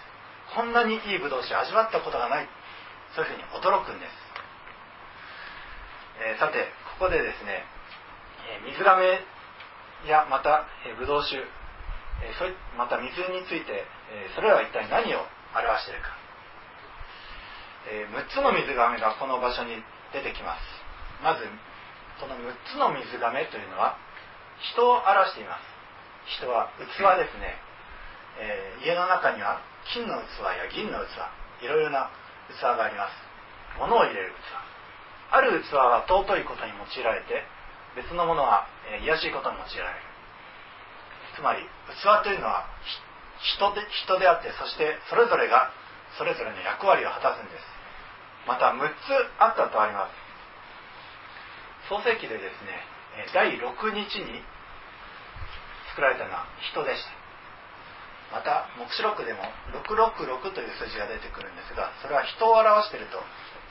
[0.56, 2.50] こんなにいいブドウ酒味わったことがない。
[3.16, 4.16] そういうふうに驚くんです、
[6.24, 7.68] えー、さてここでですね
[8.66, 9.20] 水がめ
[10.08, 10.66] やまた
[11.00, 11.44] ブドウ酒
[12.38, 13.86] それまた水について
[14.36, 16.18] それらは一体何を表しているか。
[18.14, 19.82] 6つの水がめがこの場所に
[20.14, 20.62] 出てきます。
[21.24, 21.46] まず
[22.22, 23.98] この6つの水がめというのは
[24.74, 25.66] 人を表しています。
[26.38, 27.58] 人は器ですね、
[28.38, 29.62] えー、家の中には
[29.94, 32.14] 金の器や銀の器いろいろな
[32.54, 33.18] 器があります。
[33.80, 35.34] 物を入れる器。
[35.34, 37.44] ある器は尊いことに用いられて
[37.96, 40.12] 別のものは、えー、卑しいことに用いられる。
[41.36, 41.64] つまり
[41.96, 42.68] 器というのは
[43.40, 45.72] 人で人であってそしてそれぞれが
[46.18, 47.64] それぞれの役割を果たすんです。
[48.48, 48.84] また6つ
[49.40, 50.18] あったとあります
[51.90, 52.82] 創世記でですね
[53.34, 54.42] 第6日に
[55.92, 57.12] 作られたのは人でした。
[58.32, 59.44] また黙示録でも
[59.76, 63.20] 666という数字が出てくるんですがそれは人を表していると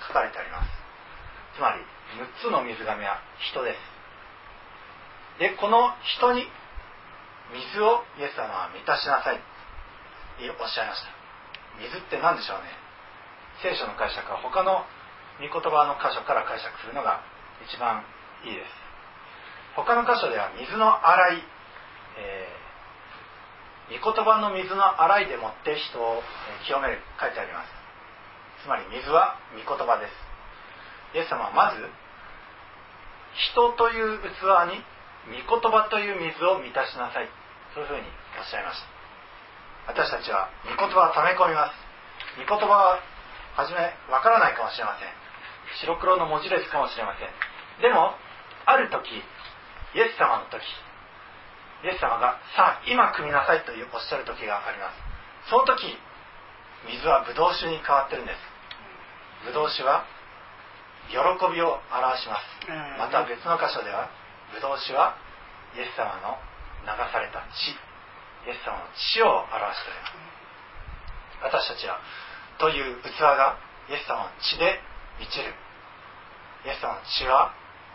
[0.07, 0.69] 書かれてあります。
[1.57, 1.81] つまり
[2.45, 3.90] 6つの水がめは人です。
[5.41, 6.45] でこの人に
[7.49, 9.41] 水をイエス様は満たしなさい。
[10.41, 11.09] おっしゃいました。
[11.81, 12.69] 水って何でしょうね。
[13.65, 14.85] 聖書の解釈は他の
[15.41, 17.25] 御言葉の箇所から解釈するのが
[17.65, 18.05] 一番
[18.45, 18.69] いいです。
[19.77, 21.43] 他の箇所では水の洗い、
[22.21, 26.21] えー、御言葉の水の洗いでもって人を
[26.69, 27.73] 清める書いてあります。
[28.65, 30.13] つまり水は御言葉です。
[31.17, 31.81] イエス様はまず
[33.53, 34.85] 人という器に
[35.29, 37.29] 御言葉という水を満たしなさい。
[37.75, 38.89] そういうふうにおっしゃいました。
[39.93, 41.77] 私たちは御言葉を溜め込みます。
[42.39, 42.99] 御言葉は
[43.57, 45.09] 初めわからないかもしれません。
[45.83, 47.29] 白黒の文字列かもしれません。
[47.83, 48.15] でも
[48.67, 49.09] ある時
[49.95, 50.63] イエス様の時
[51.83, 55.51] イエス様がさあ今汲みなさいというおっしゃる時があります。
[55.51, 55.97] その時
[56.87, 58.39] 水はブドウ酒に変わってるんです。
[59.47, 60.05] ブドウ酒は
[61.09, 61.19] 喜
[61.53, 62.69] びを表します。
[62.99, 64.09] また別の箇所では
[64.55, 65.17] ブドウ酒は
[65.77, 66.39] イエス様の
[66.83, 67.77] 流された血。
[68.47, 70.31] イエス様の血を表しております。
[71.43, 72.01] 私たちは
[72.59, 73.57] という器が
[73.89, 74.81] イエス様の血で
[75.19, 75.55] 満ちる。
[76.67, 77.53] イエス様の血は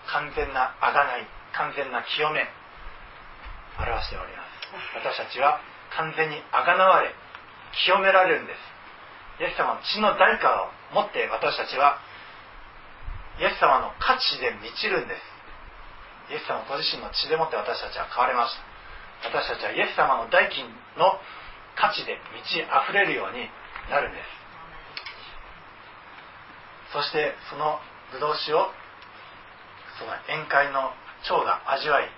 [0.08, 0.92] 完全な贖
[1.22, 2.48] い完全な清め。
[3.78, 4.56] 表しております。
[4.96, 5.60] 私たちは
[5.96, 7.12] 完全にあがなわれ
[7.84, 9.44] 清められるんです。
[9.44, 12.00] イエス様の血の代価を持って私たちは
[13.40, 15.35] イエス様の価値で満ちるんです。
[16.30, 19.30] イエス様ご自身の血でもって私たちは変われました。
[19.30, 20.66] 私たちはイエス様の代金
[20.98, 21.20] の
[21.76, 23.50] 価値で満ち溢れるように
[23.90, 24.26] なるんです。
[26.94, 27.80] そしてその
[28.12, 28.72] ブドウ酒を
[30.00, 30.92] その宴会の
[31.28, 32.10] 長が味わい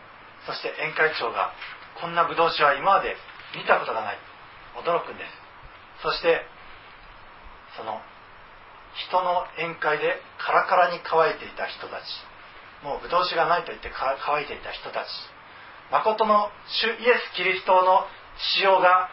[0.46, 1.52] そして宴会長が
[2.00, 3.16] こんなブドウ酒は今まで
[3.56, 4.18] 見たことがない。
[4.78, 6.04] 驚くんです。
[6.04, 6.46] そして
[7.76, 8.00] その
[9.10, 12.04] 人の宴会でカラカラに乾いていた人たち。
[12.84, 15.08] もうブドウ酒がないと言って乾いていた人たち。
[15.92, 18.06] 誠の主イエス・キリストの
[18.58, 19.10] 使用が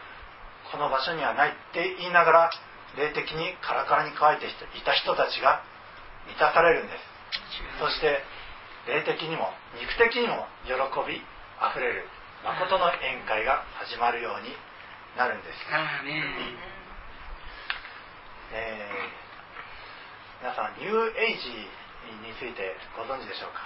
[0.71, 2.51] この場所にはないって言いながら
[2.97, 4.49] 霊的にカラカラに乾いてい
[4.83, 5.63] た人たちが
[6.27, 7.15] 満たされるんです。
[7.79, 8.21] そして
[8.87, 9.49] 霊的にも
[9.79, 10.73] 肉的にも喜
[11.07, 11.21] び
[11.59, 12.05] あふれる
[12.43, 14.53] 誠の宴会が始まるように
[15.17, 15.57] なるんです、
[18.53, 21.49] えー、皆さんニューエイジ
[22.21, 23.65] についてご存知でしょうか？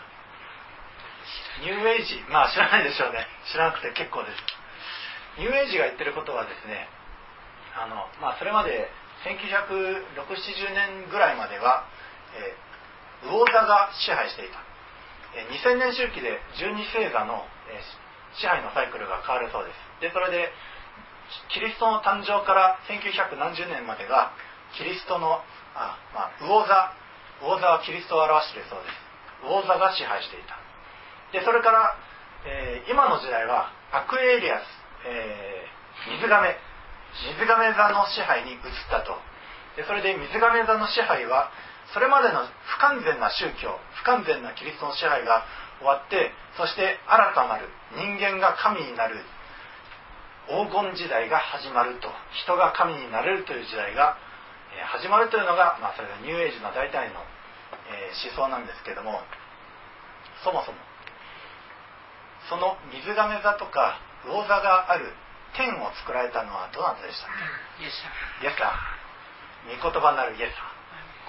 [1.62, 2.24] ニューエイジ。
[2.32, 3.28] まあ知らないでしょうね。
[3.52, 4.38] 知らなくて結構です。
[5.38, 6.88] ニューエイジが言ってることはですね
[7.76, 8.90] あの、まあ、それまで
[9.24, 11.88] 196070年ぐらいまでは、
[12.36, 14.60] えー、魚座が支配していた、
[15.36, 19.80] えー、2000年周期で12星座の、えー、支配のサイクルが変わるそうです。
[20.02, 20.52] でそれで
[21.54, 24.34] キリストの誕生から1900何十年までが
[24.76, 25.40] キリストの
[25.76, 26.92] あ、まあ、魚座
[27.42, 28.96] 魚座はキリストを表しているそうです。
[29.44, 30.60] 魚座が支配していた。
[31.32, 31.96] でそれから、
[32.46, 34.64] えー、今の時代はアクエリアス、
[35.08, 36.56] えー、水亀。
[37.26, 39.18] 水亀座の支配に移ったと。
[39.78, 41.52] でそれで水亀座の支配は
[41.94, 45.46] それまでの不完全な宗教不完全なキリストの支配が
[45.80, 49.24] 終わってそして新たなる人間が神になる
[50.50, 52.10] 黄金時代が始まると。
[52.42, 54.18] 人が神になれるという時代が、
[54.86, 57.22] 始まるというのが、まあ、それがニューエイジの大体の、
[57.90, 59.22] え思想なんですけども
[60.46, 60.78] そもそも
[62.50, 65.14] その水亀座とか魚座がある
[65.58, 67.30] 天を作られたのはどなたでしたっ
[67.82, 68.14] イエス様。
[68.42, 68.70] けイエス様。
[69.70, 70.70] 御言葉になるイエス様。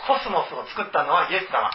[0.04, 1.70] コスモスを作ったのはイエス様。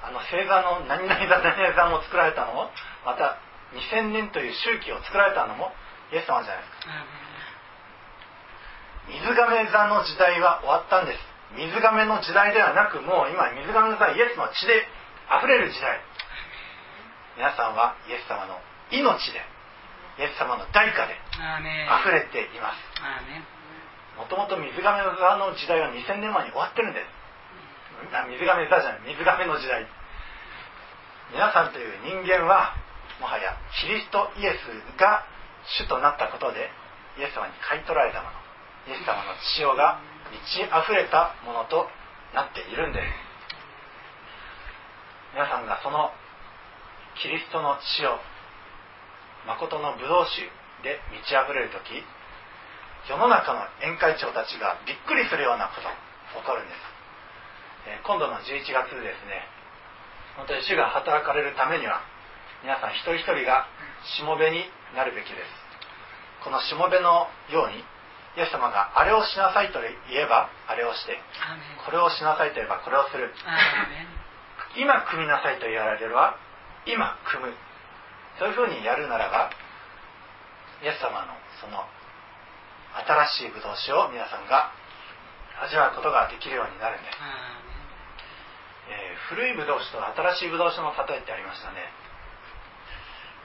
[0.00, 2.72] あの星座の何々座何々座も作られたのも
[3.04, 3.36] また
[3.76, 5.72] 2000年という周期を作られたのも
[6.12, 6.88] イエス様じゃないですか
[9.08, 11.18] 水亀座の時代は終わったんです。
[11.56, 14.86] 水亀の時代ではなくもう今水亀座はイエスの血で
[15.30, 16.00] 溢れる時代。
[17.36, 18.60] 皆さんはイエス様の
[18.90, 19.40] 命で
[20.20, 21.88] イエス様の代価でアーメン。
[22.02, 22.82] 溢れています。
[24.18, 28.14] もともと水亀座の時代は2000年前に終わってるんです。
[28.14, 29.00] あ水亀座じゃない。
[29.08, 29.86] 水亀の時代。
[31.32, 32.74] 皆さんという人間は
[33.20, 35.24] もはやキリストイエスが
[35.78, 36.70] 主となったことで
[37.18, 38.36] イエス様に買い取られたもの
[38.88, 41.88] イエス様の血潮が満ち溢れたものと
[42.32, 43.04] なっているんです。
[45.34, 46.10] 皆さんがその
[47.22, 48.18] キリストの血を
[49.46, 50.50] 誠のブドウ酒
[50.82, 52.02] で満ち溢れる時
[53.08, 55.88] 世の中の宴会長たちがびっくりするようなこと
[56.34, 56.78] 起こるんです、
[57.88, 59.46] え今度の11月ですね
[60.36, 62.02] 本当に主が働かれるためには
[62.62, 63.66] 皆さん一人一人が
[64.16, 64.64] しもべに
[64.94, 65.48] なるべきです。
[66.44, 67.84] このしもべのように
[68.36, 71.18] イエス様があれをしなさいと言えばあれをして
[71.84, 73.34] これをしなさいと言えばこれをする。
[74.76, 76.36] 今組みなさいと言われるは
[76.86, 77.54] 今組む。
[78.38, 79.50] そういうふうにやるならば
[80.82, 81.84] イエス様のその
[83.04, 84.72] 新しいブドウ酒を皆さんが
[85.60, 87.18] 味わうことができるようになるんです、
[88.88, 91.86] えー古いブドウ酒と新しいブドウ酒の例えってありましたね、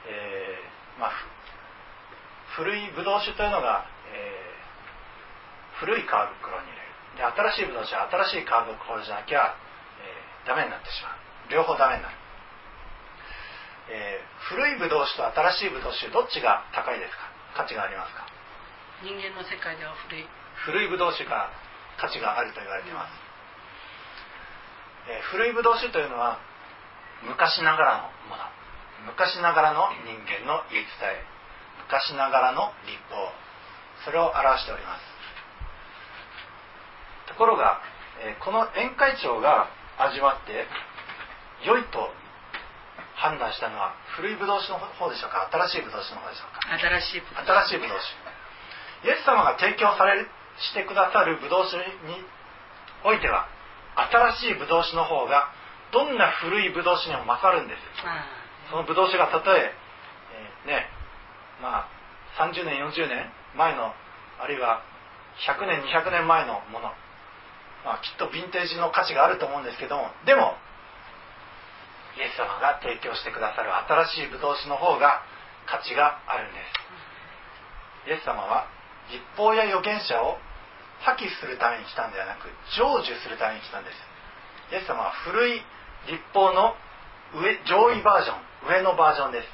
[0.08, 1.10] えーまあ、
[2.56, 3.95] ふ古いブドウ酒というのが、えー
[5.80, 6.92] 古い皮袋に入れる。
[7.16, 9.56] で新しいブドウ酒は新しい皮袋じゃなきゃ、
[10.00, 11.18] えーダメになってしまう。
[11.50, 12.14] 両方ダメになる、
[13.90, 17.26] えー古いブドウ酒と新しいブドウ酒どっちが高いですか？
[17.56, 18.26] 価値がありますか？
[19.02, 20.26] 人間の世界では古い。
[20.64, 21.50] 古いブドウ酒が
[21.98, 23.12] 価値があると言われています、
[25.10, 26.38] えー古いブドウ酒というのは
[27.24, 28.44] 昔ながらのもの。
[29.06, 31.24] 昔ながらの人間の言い伝え。
[31.86, 33.32] 昔ながらの立法。
[34.04, 35.15] それを表しております
[37.36, 37.80] ところが、
[38.24, 39.68] えーこの宴会長が
[40.00, 40.64] 味わって
[41.68, 42.08] 良いと
[43.16, 45.44] 判断したのは古いブドウ酒の方でしょうか？
[45.52, 46.64] 新しいブドウ酒の方でしょうか？
[46.80, 49.08] 新しいブドウ新しいブドウ酒。
[49.08, 50.28] イエス様が提供される
[50.60, 51.76] してくださるブドウ酒
[52.08, 52.24] に
[53.04, 53.44] おいては
[54.40, 55.52] 新しいブドウ酒の方が
[55.92, 58.24] どんな古いブドウ酒にも勝るんですあ
[58.72, 59.72] そのブドウ酒がたとえ
[60.64, 60.88] えーね
[61.60, 61.88] まあ
[62.40, 63.92] 30年40年前の
[64.40, 64.80] あるいは
[65.44, 66.92] 100年200年前のもの、
[67.86, 70.58] まあ、きっとヴィンテージの価値があると思うんですけどもでも
[72.18, 73.70] イエス様が提供してくださる
[74.10, 75.22] 新しいブドウ酒の方が
[75.70, 76.58] 価値があるんで
[78.06, 78.10] す。
[78.10, 78.66] イエス様は
[79.12, 80.38] 立法や預言者を
[81.04, 83.98] 破棄するために来たんではなく成就するために来たんです。
[84.72, 85.60] イエス様は古い
[86.08, 86.74] 立法の
[87.34, 89.48] 上上位バージョン上のバージョンです。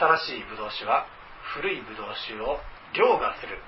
[0.00, 1.04] 新しいブドウ酒は
[1.52, 2.58] 古いブドウ酒を
[2.96, 3.60] 凌駕する。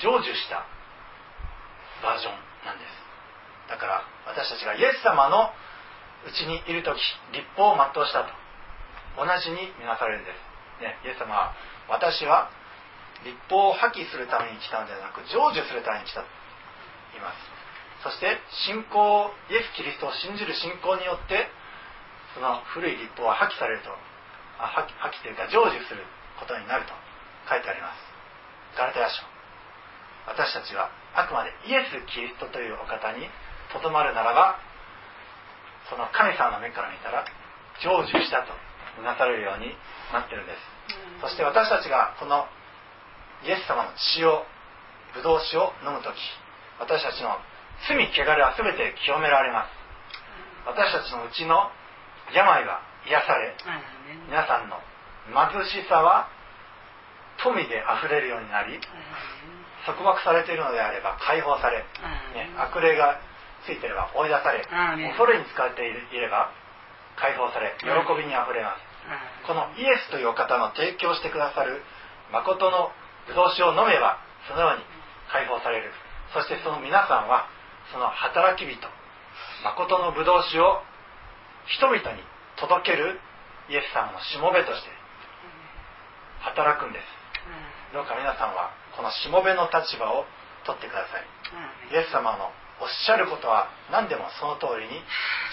[0.00, 0.77] 成就した。
[2.02, 2.92] バージョンなんです。
[3.68, 5.50] だから私たちがイエス様の
[6.26, 6.98] うちにいる時
[7.32, 8.32] 立法を全うしたと。
[9.18, 10.38] 同じに見なされるんです、
[10.78, 11.50] ね、イエス様は
[11.90, 12.54] 私は
[13.26, 16.30] 立法を破棄するために来たのではなく成就するために来たと
[17.10, 17.42] 言います。
[18.06, 18.38] そして
[18.70, 21.50] 信仰イエス・キリストを信じる信仰によって
[22.34, 23.90] その古い立法は破棄されると。
[24.58, 26.02] あ破棄破棄というか成就する
[26.38, 26.94] ことになると
[27.50, 27.98] 書いてあります。
[28.76, 29.37] ガラテヤ書。
[30.28, 33.26] 私たちはあくまでイエス・キリストというお方に
[33.72, 34.60] とどまるならば
[35.88, 37.24] その神様の目から見たら
[37.80, 38.52] 成就したと
[38.98, 39.72] みなされるように
[40.12, 40.58] なってるんです。
[41.20, 42.46] そして私たちがこの
[43.44, 44.44] イエス様の血を
[45.14, 46.12] ブドウ酒を飲む時
[46.80, 47.38] 私たちの
[47.86, 49.78] 罪汚れは全て清められます。
[50.66, 51.70] 私たちのうちの
[52.34, 53.56] 病は癒され
[54.28, 54.76] 皆さんの
[55.32, 56.28] 貧しさは
[57.42, 58.80] 富であふれるようになり
[59.88, 61.80] 束縛されているのであれば解放され、
[62.36, 63.16] ね、悪霊が
[63.64, 64.60] ついていれば追い出され
[65.16, 66.52] 恐れに使われていれば
[67.16, 68.84] 解放され喜びにあふれます。
[69.48, 71.80] このイエスというお方の提供してくださる
[72.30, 72.92] 誠の
[73.26, 74.84] ブドウ酒を飲めばそのように
[75.32, 75.90] 解放される。
[76.36, 77.48] そしてその皆さんは
[77.90, 78.76] その働き人
[79.64, 80.84] 誠のブドウ酒を
[81.66, 82.20] 人々に
[82.60, 83.18] 届ける
[83.68, 84.92] イエス様のしもべとして
[86.40, 87.04] 働くんです。
[87.92, 90.26] どうか皆さんはこのしもべの立場を
[90.66, 91.94] 取ってください。
[91.94, 92.50] イエス様の
[92.82, 94.98] おっしゃることは何でもその通りに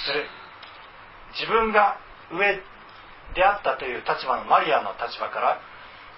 [0.02, 0.26] する。
[1.38, 2.02] 自分が
[2.34, 2.58] 上
[3.38, 5.62] 出会ったという立場のマリアの立場から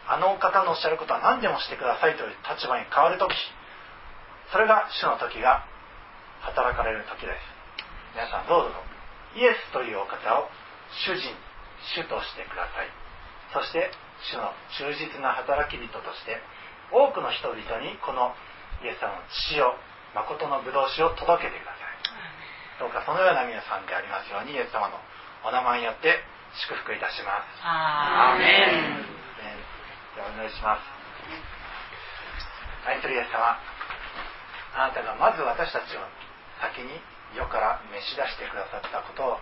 [0.08, 3.36] あの方のおっしゃることは何でもしてくださいという立場に変わる時
[4.56, 5.68] それが主の時が
[6.48, 7.44] 働かれる時です。
[8.16, 8.80] 皆さんどうぞ。
[9.36, 10.48] イエスというお方を
[11.04, 11.28] 主人
[11.92, 12.90] 主としてください。
[13.52, 13.92] そして
[14.32, 16.40] 主の忠実な働き人として
[16.92, 18.34] 多くの人々にこの
[18.84, 19.76] イエス様の血を
[20.16, 21.88] 誠のブドウ酒を届けてください。
[22.80, 25.02] どうかそのような皆さんでありますようにイエス様の
[25.44, 26.22] お名前によって
[26.68, 27.62] 祝福いたします。
[27.66, 28.46] アーメ
[29.02, 29.06] ン。
[30.16, 30.82] ではお祈りします。
[32.88, 33.58] 愛するイエス様
[34.78, 36.06] あなたがまず私たちを
[36.62, 37.02] 先に
[37.36, 39.38] 世から召し出してくださったことを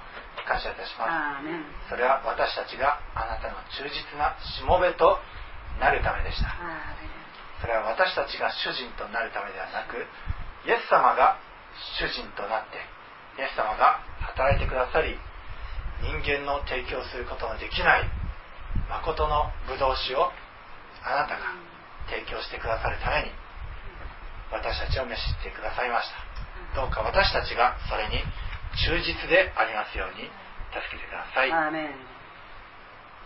[0.48, 1.06] 感謝いたしま
[1.40, 1.92] す。
[1.92, 5.20] それは私たちがあなたの忠実なしもべと
[5.80, 6.50] なるためでした
[7.66, 11.42] それは私たちが主人となるためではなくイエス様が
[11.98, 12.78] 主人となって
[13.42, 14.06] イエス様が
[14.38, 15.18] 働いてくださり
[16.06, 18.10] 人間の提供することのできない
[18.86, 20.30] 誠のブドウ酒を
[21.02, 21.58] あなたが
[22.06, 23.34] 提供してくださるために
[24.54, 26.22] 私たちを召してくださいました。
[26.78, 28.22] どうか私たちがそれに
[28.78, 30.30] 忠実でありますように
[30.70, 31.50] 助けてください。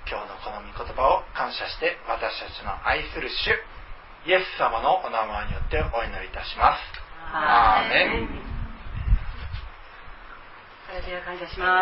[0.07, 3.51] 今日のこの御言葉を感謝して私たちの愛する主
[4.30, 6.86] イエス様のお名前によってお祈りいたします。
[7.34, 8.30] アーメン。
[10.86, 11.80] それでは感謝します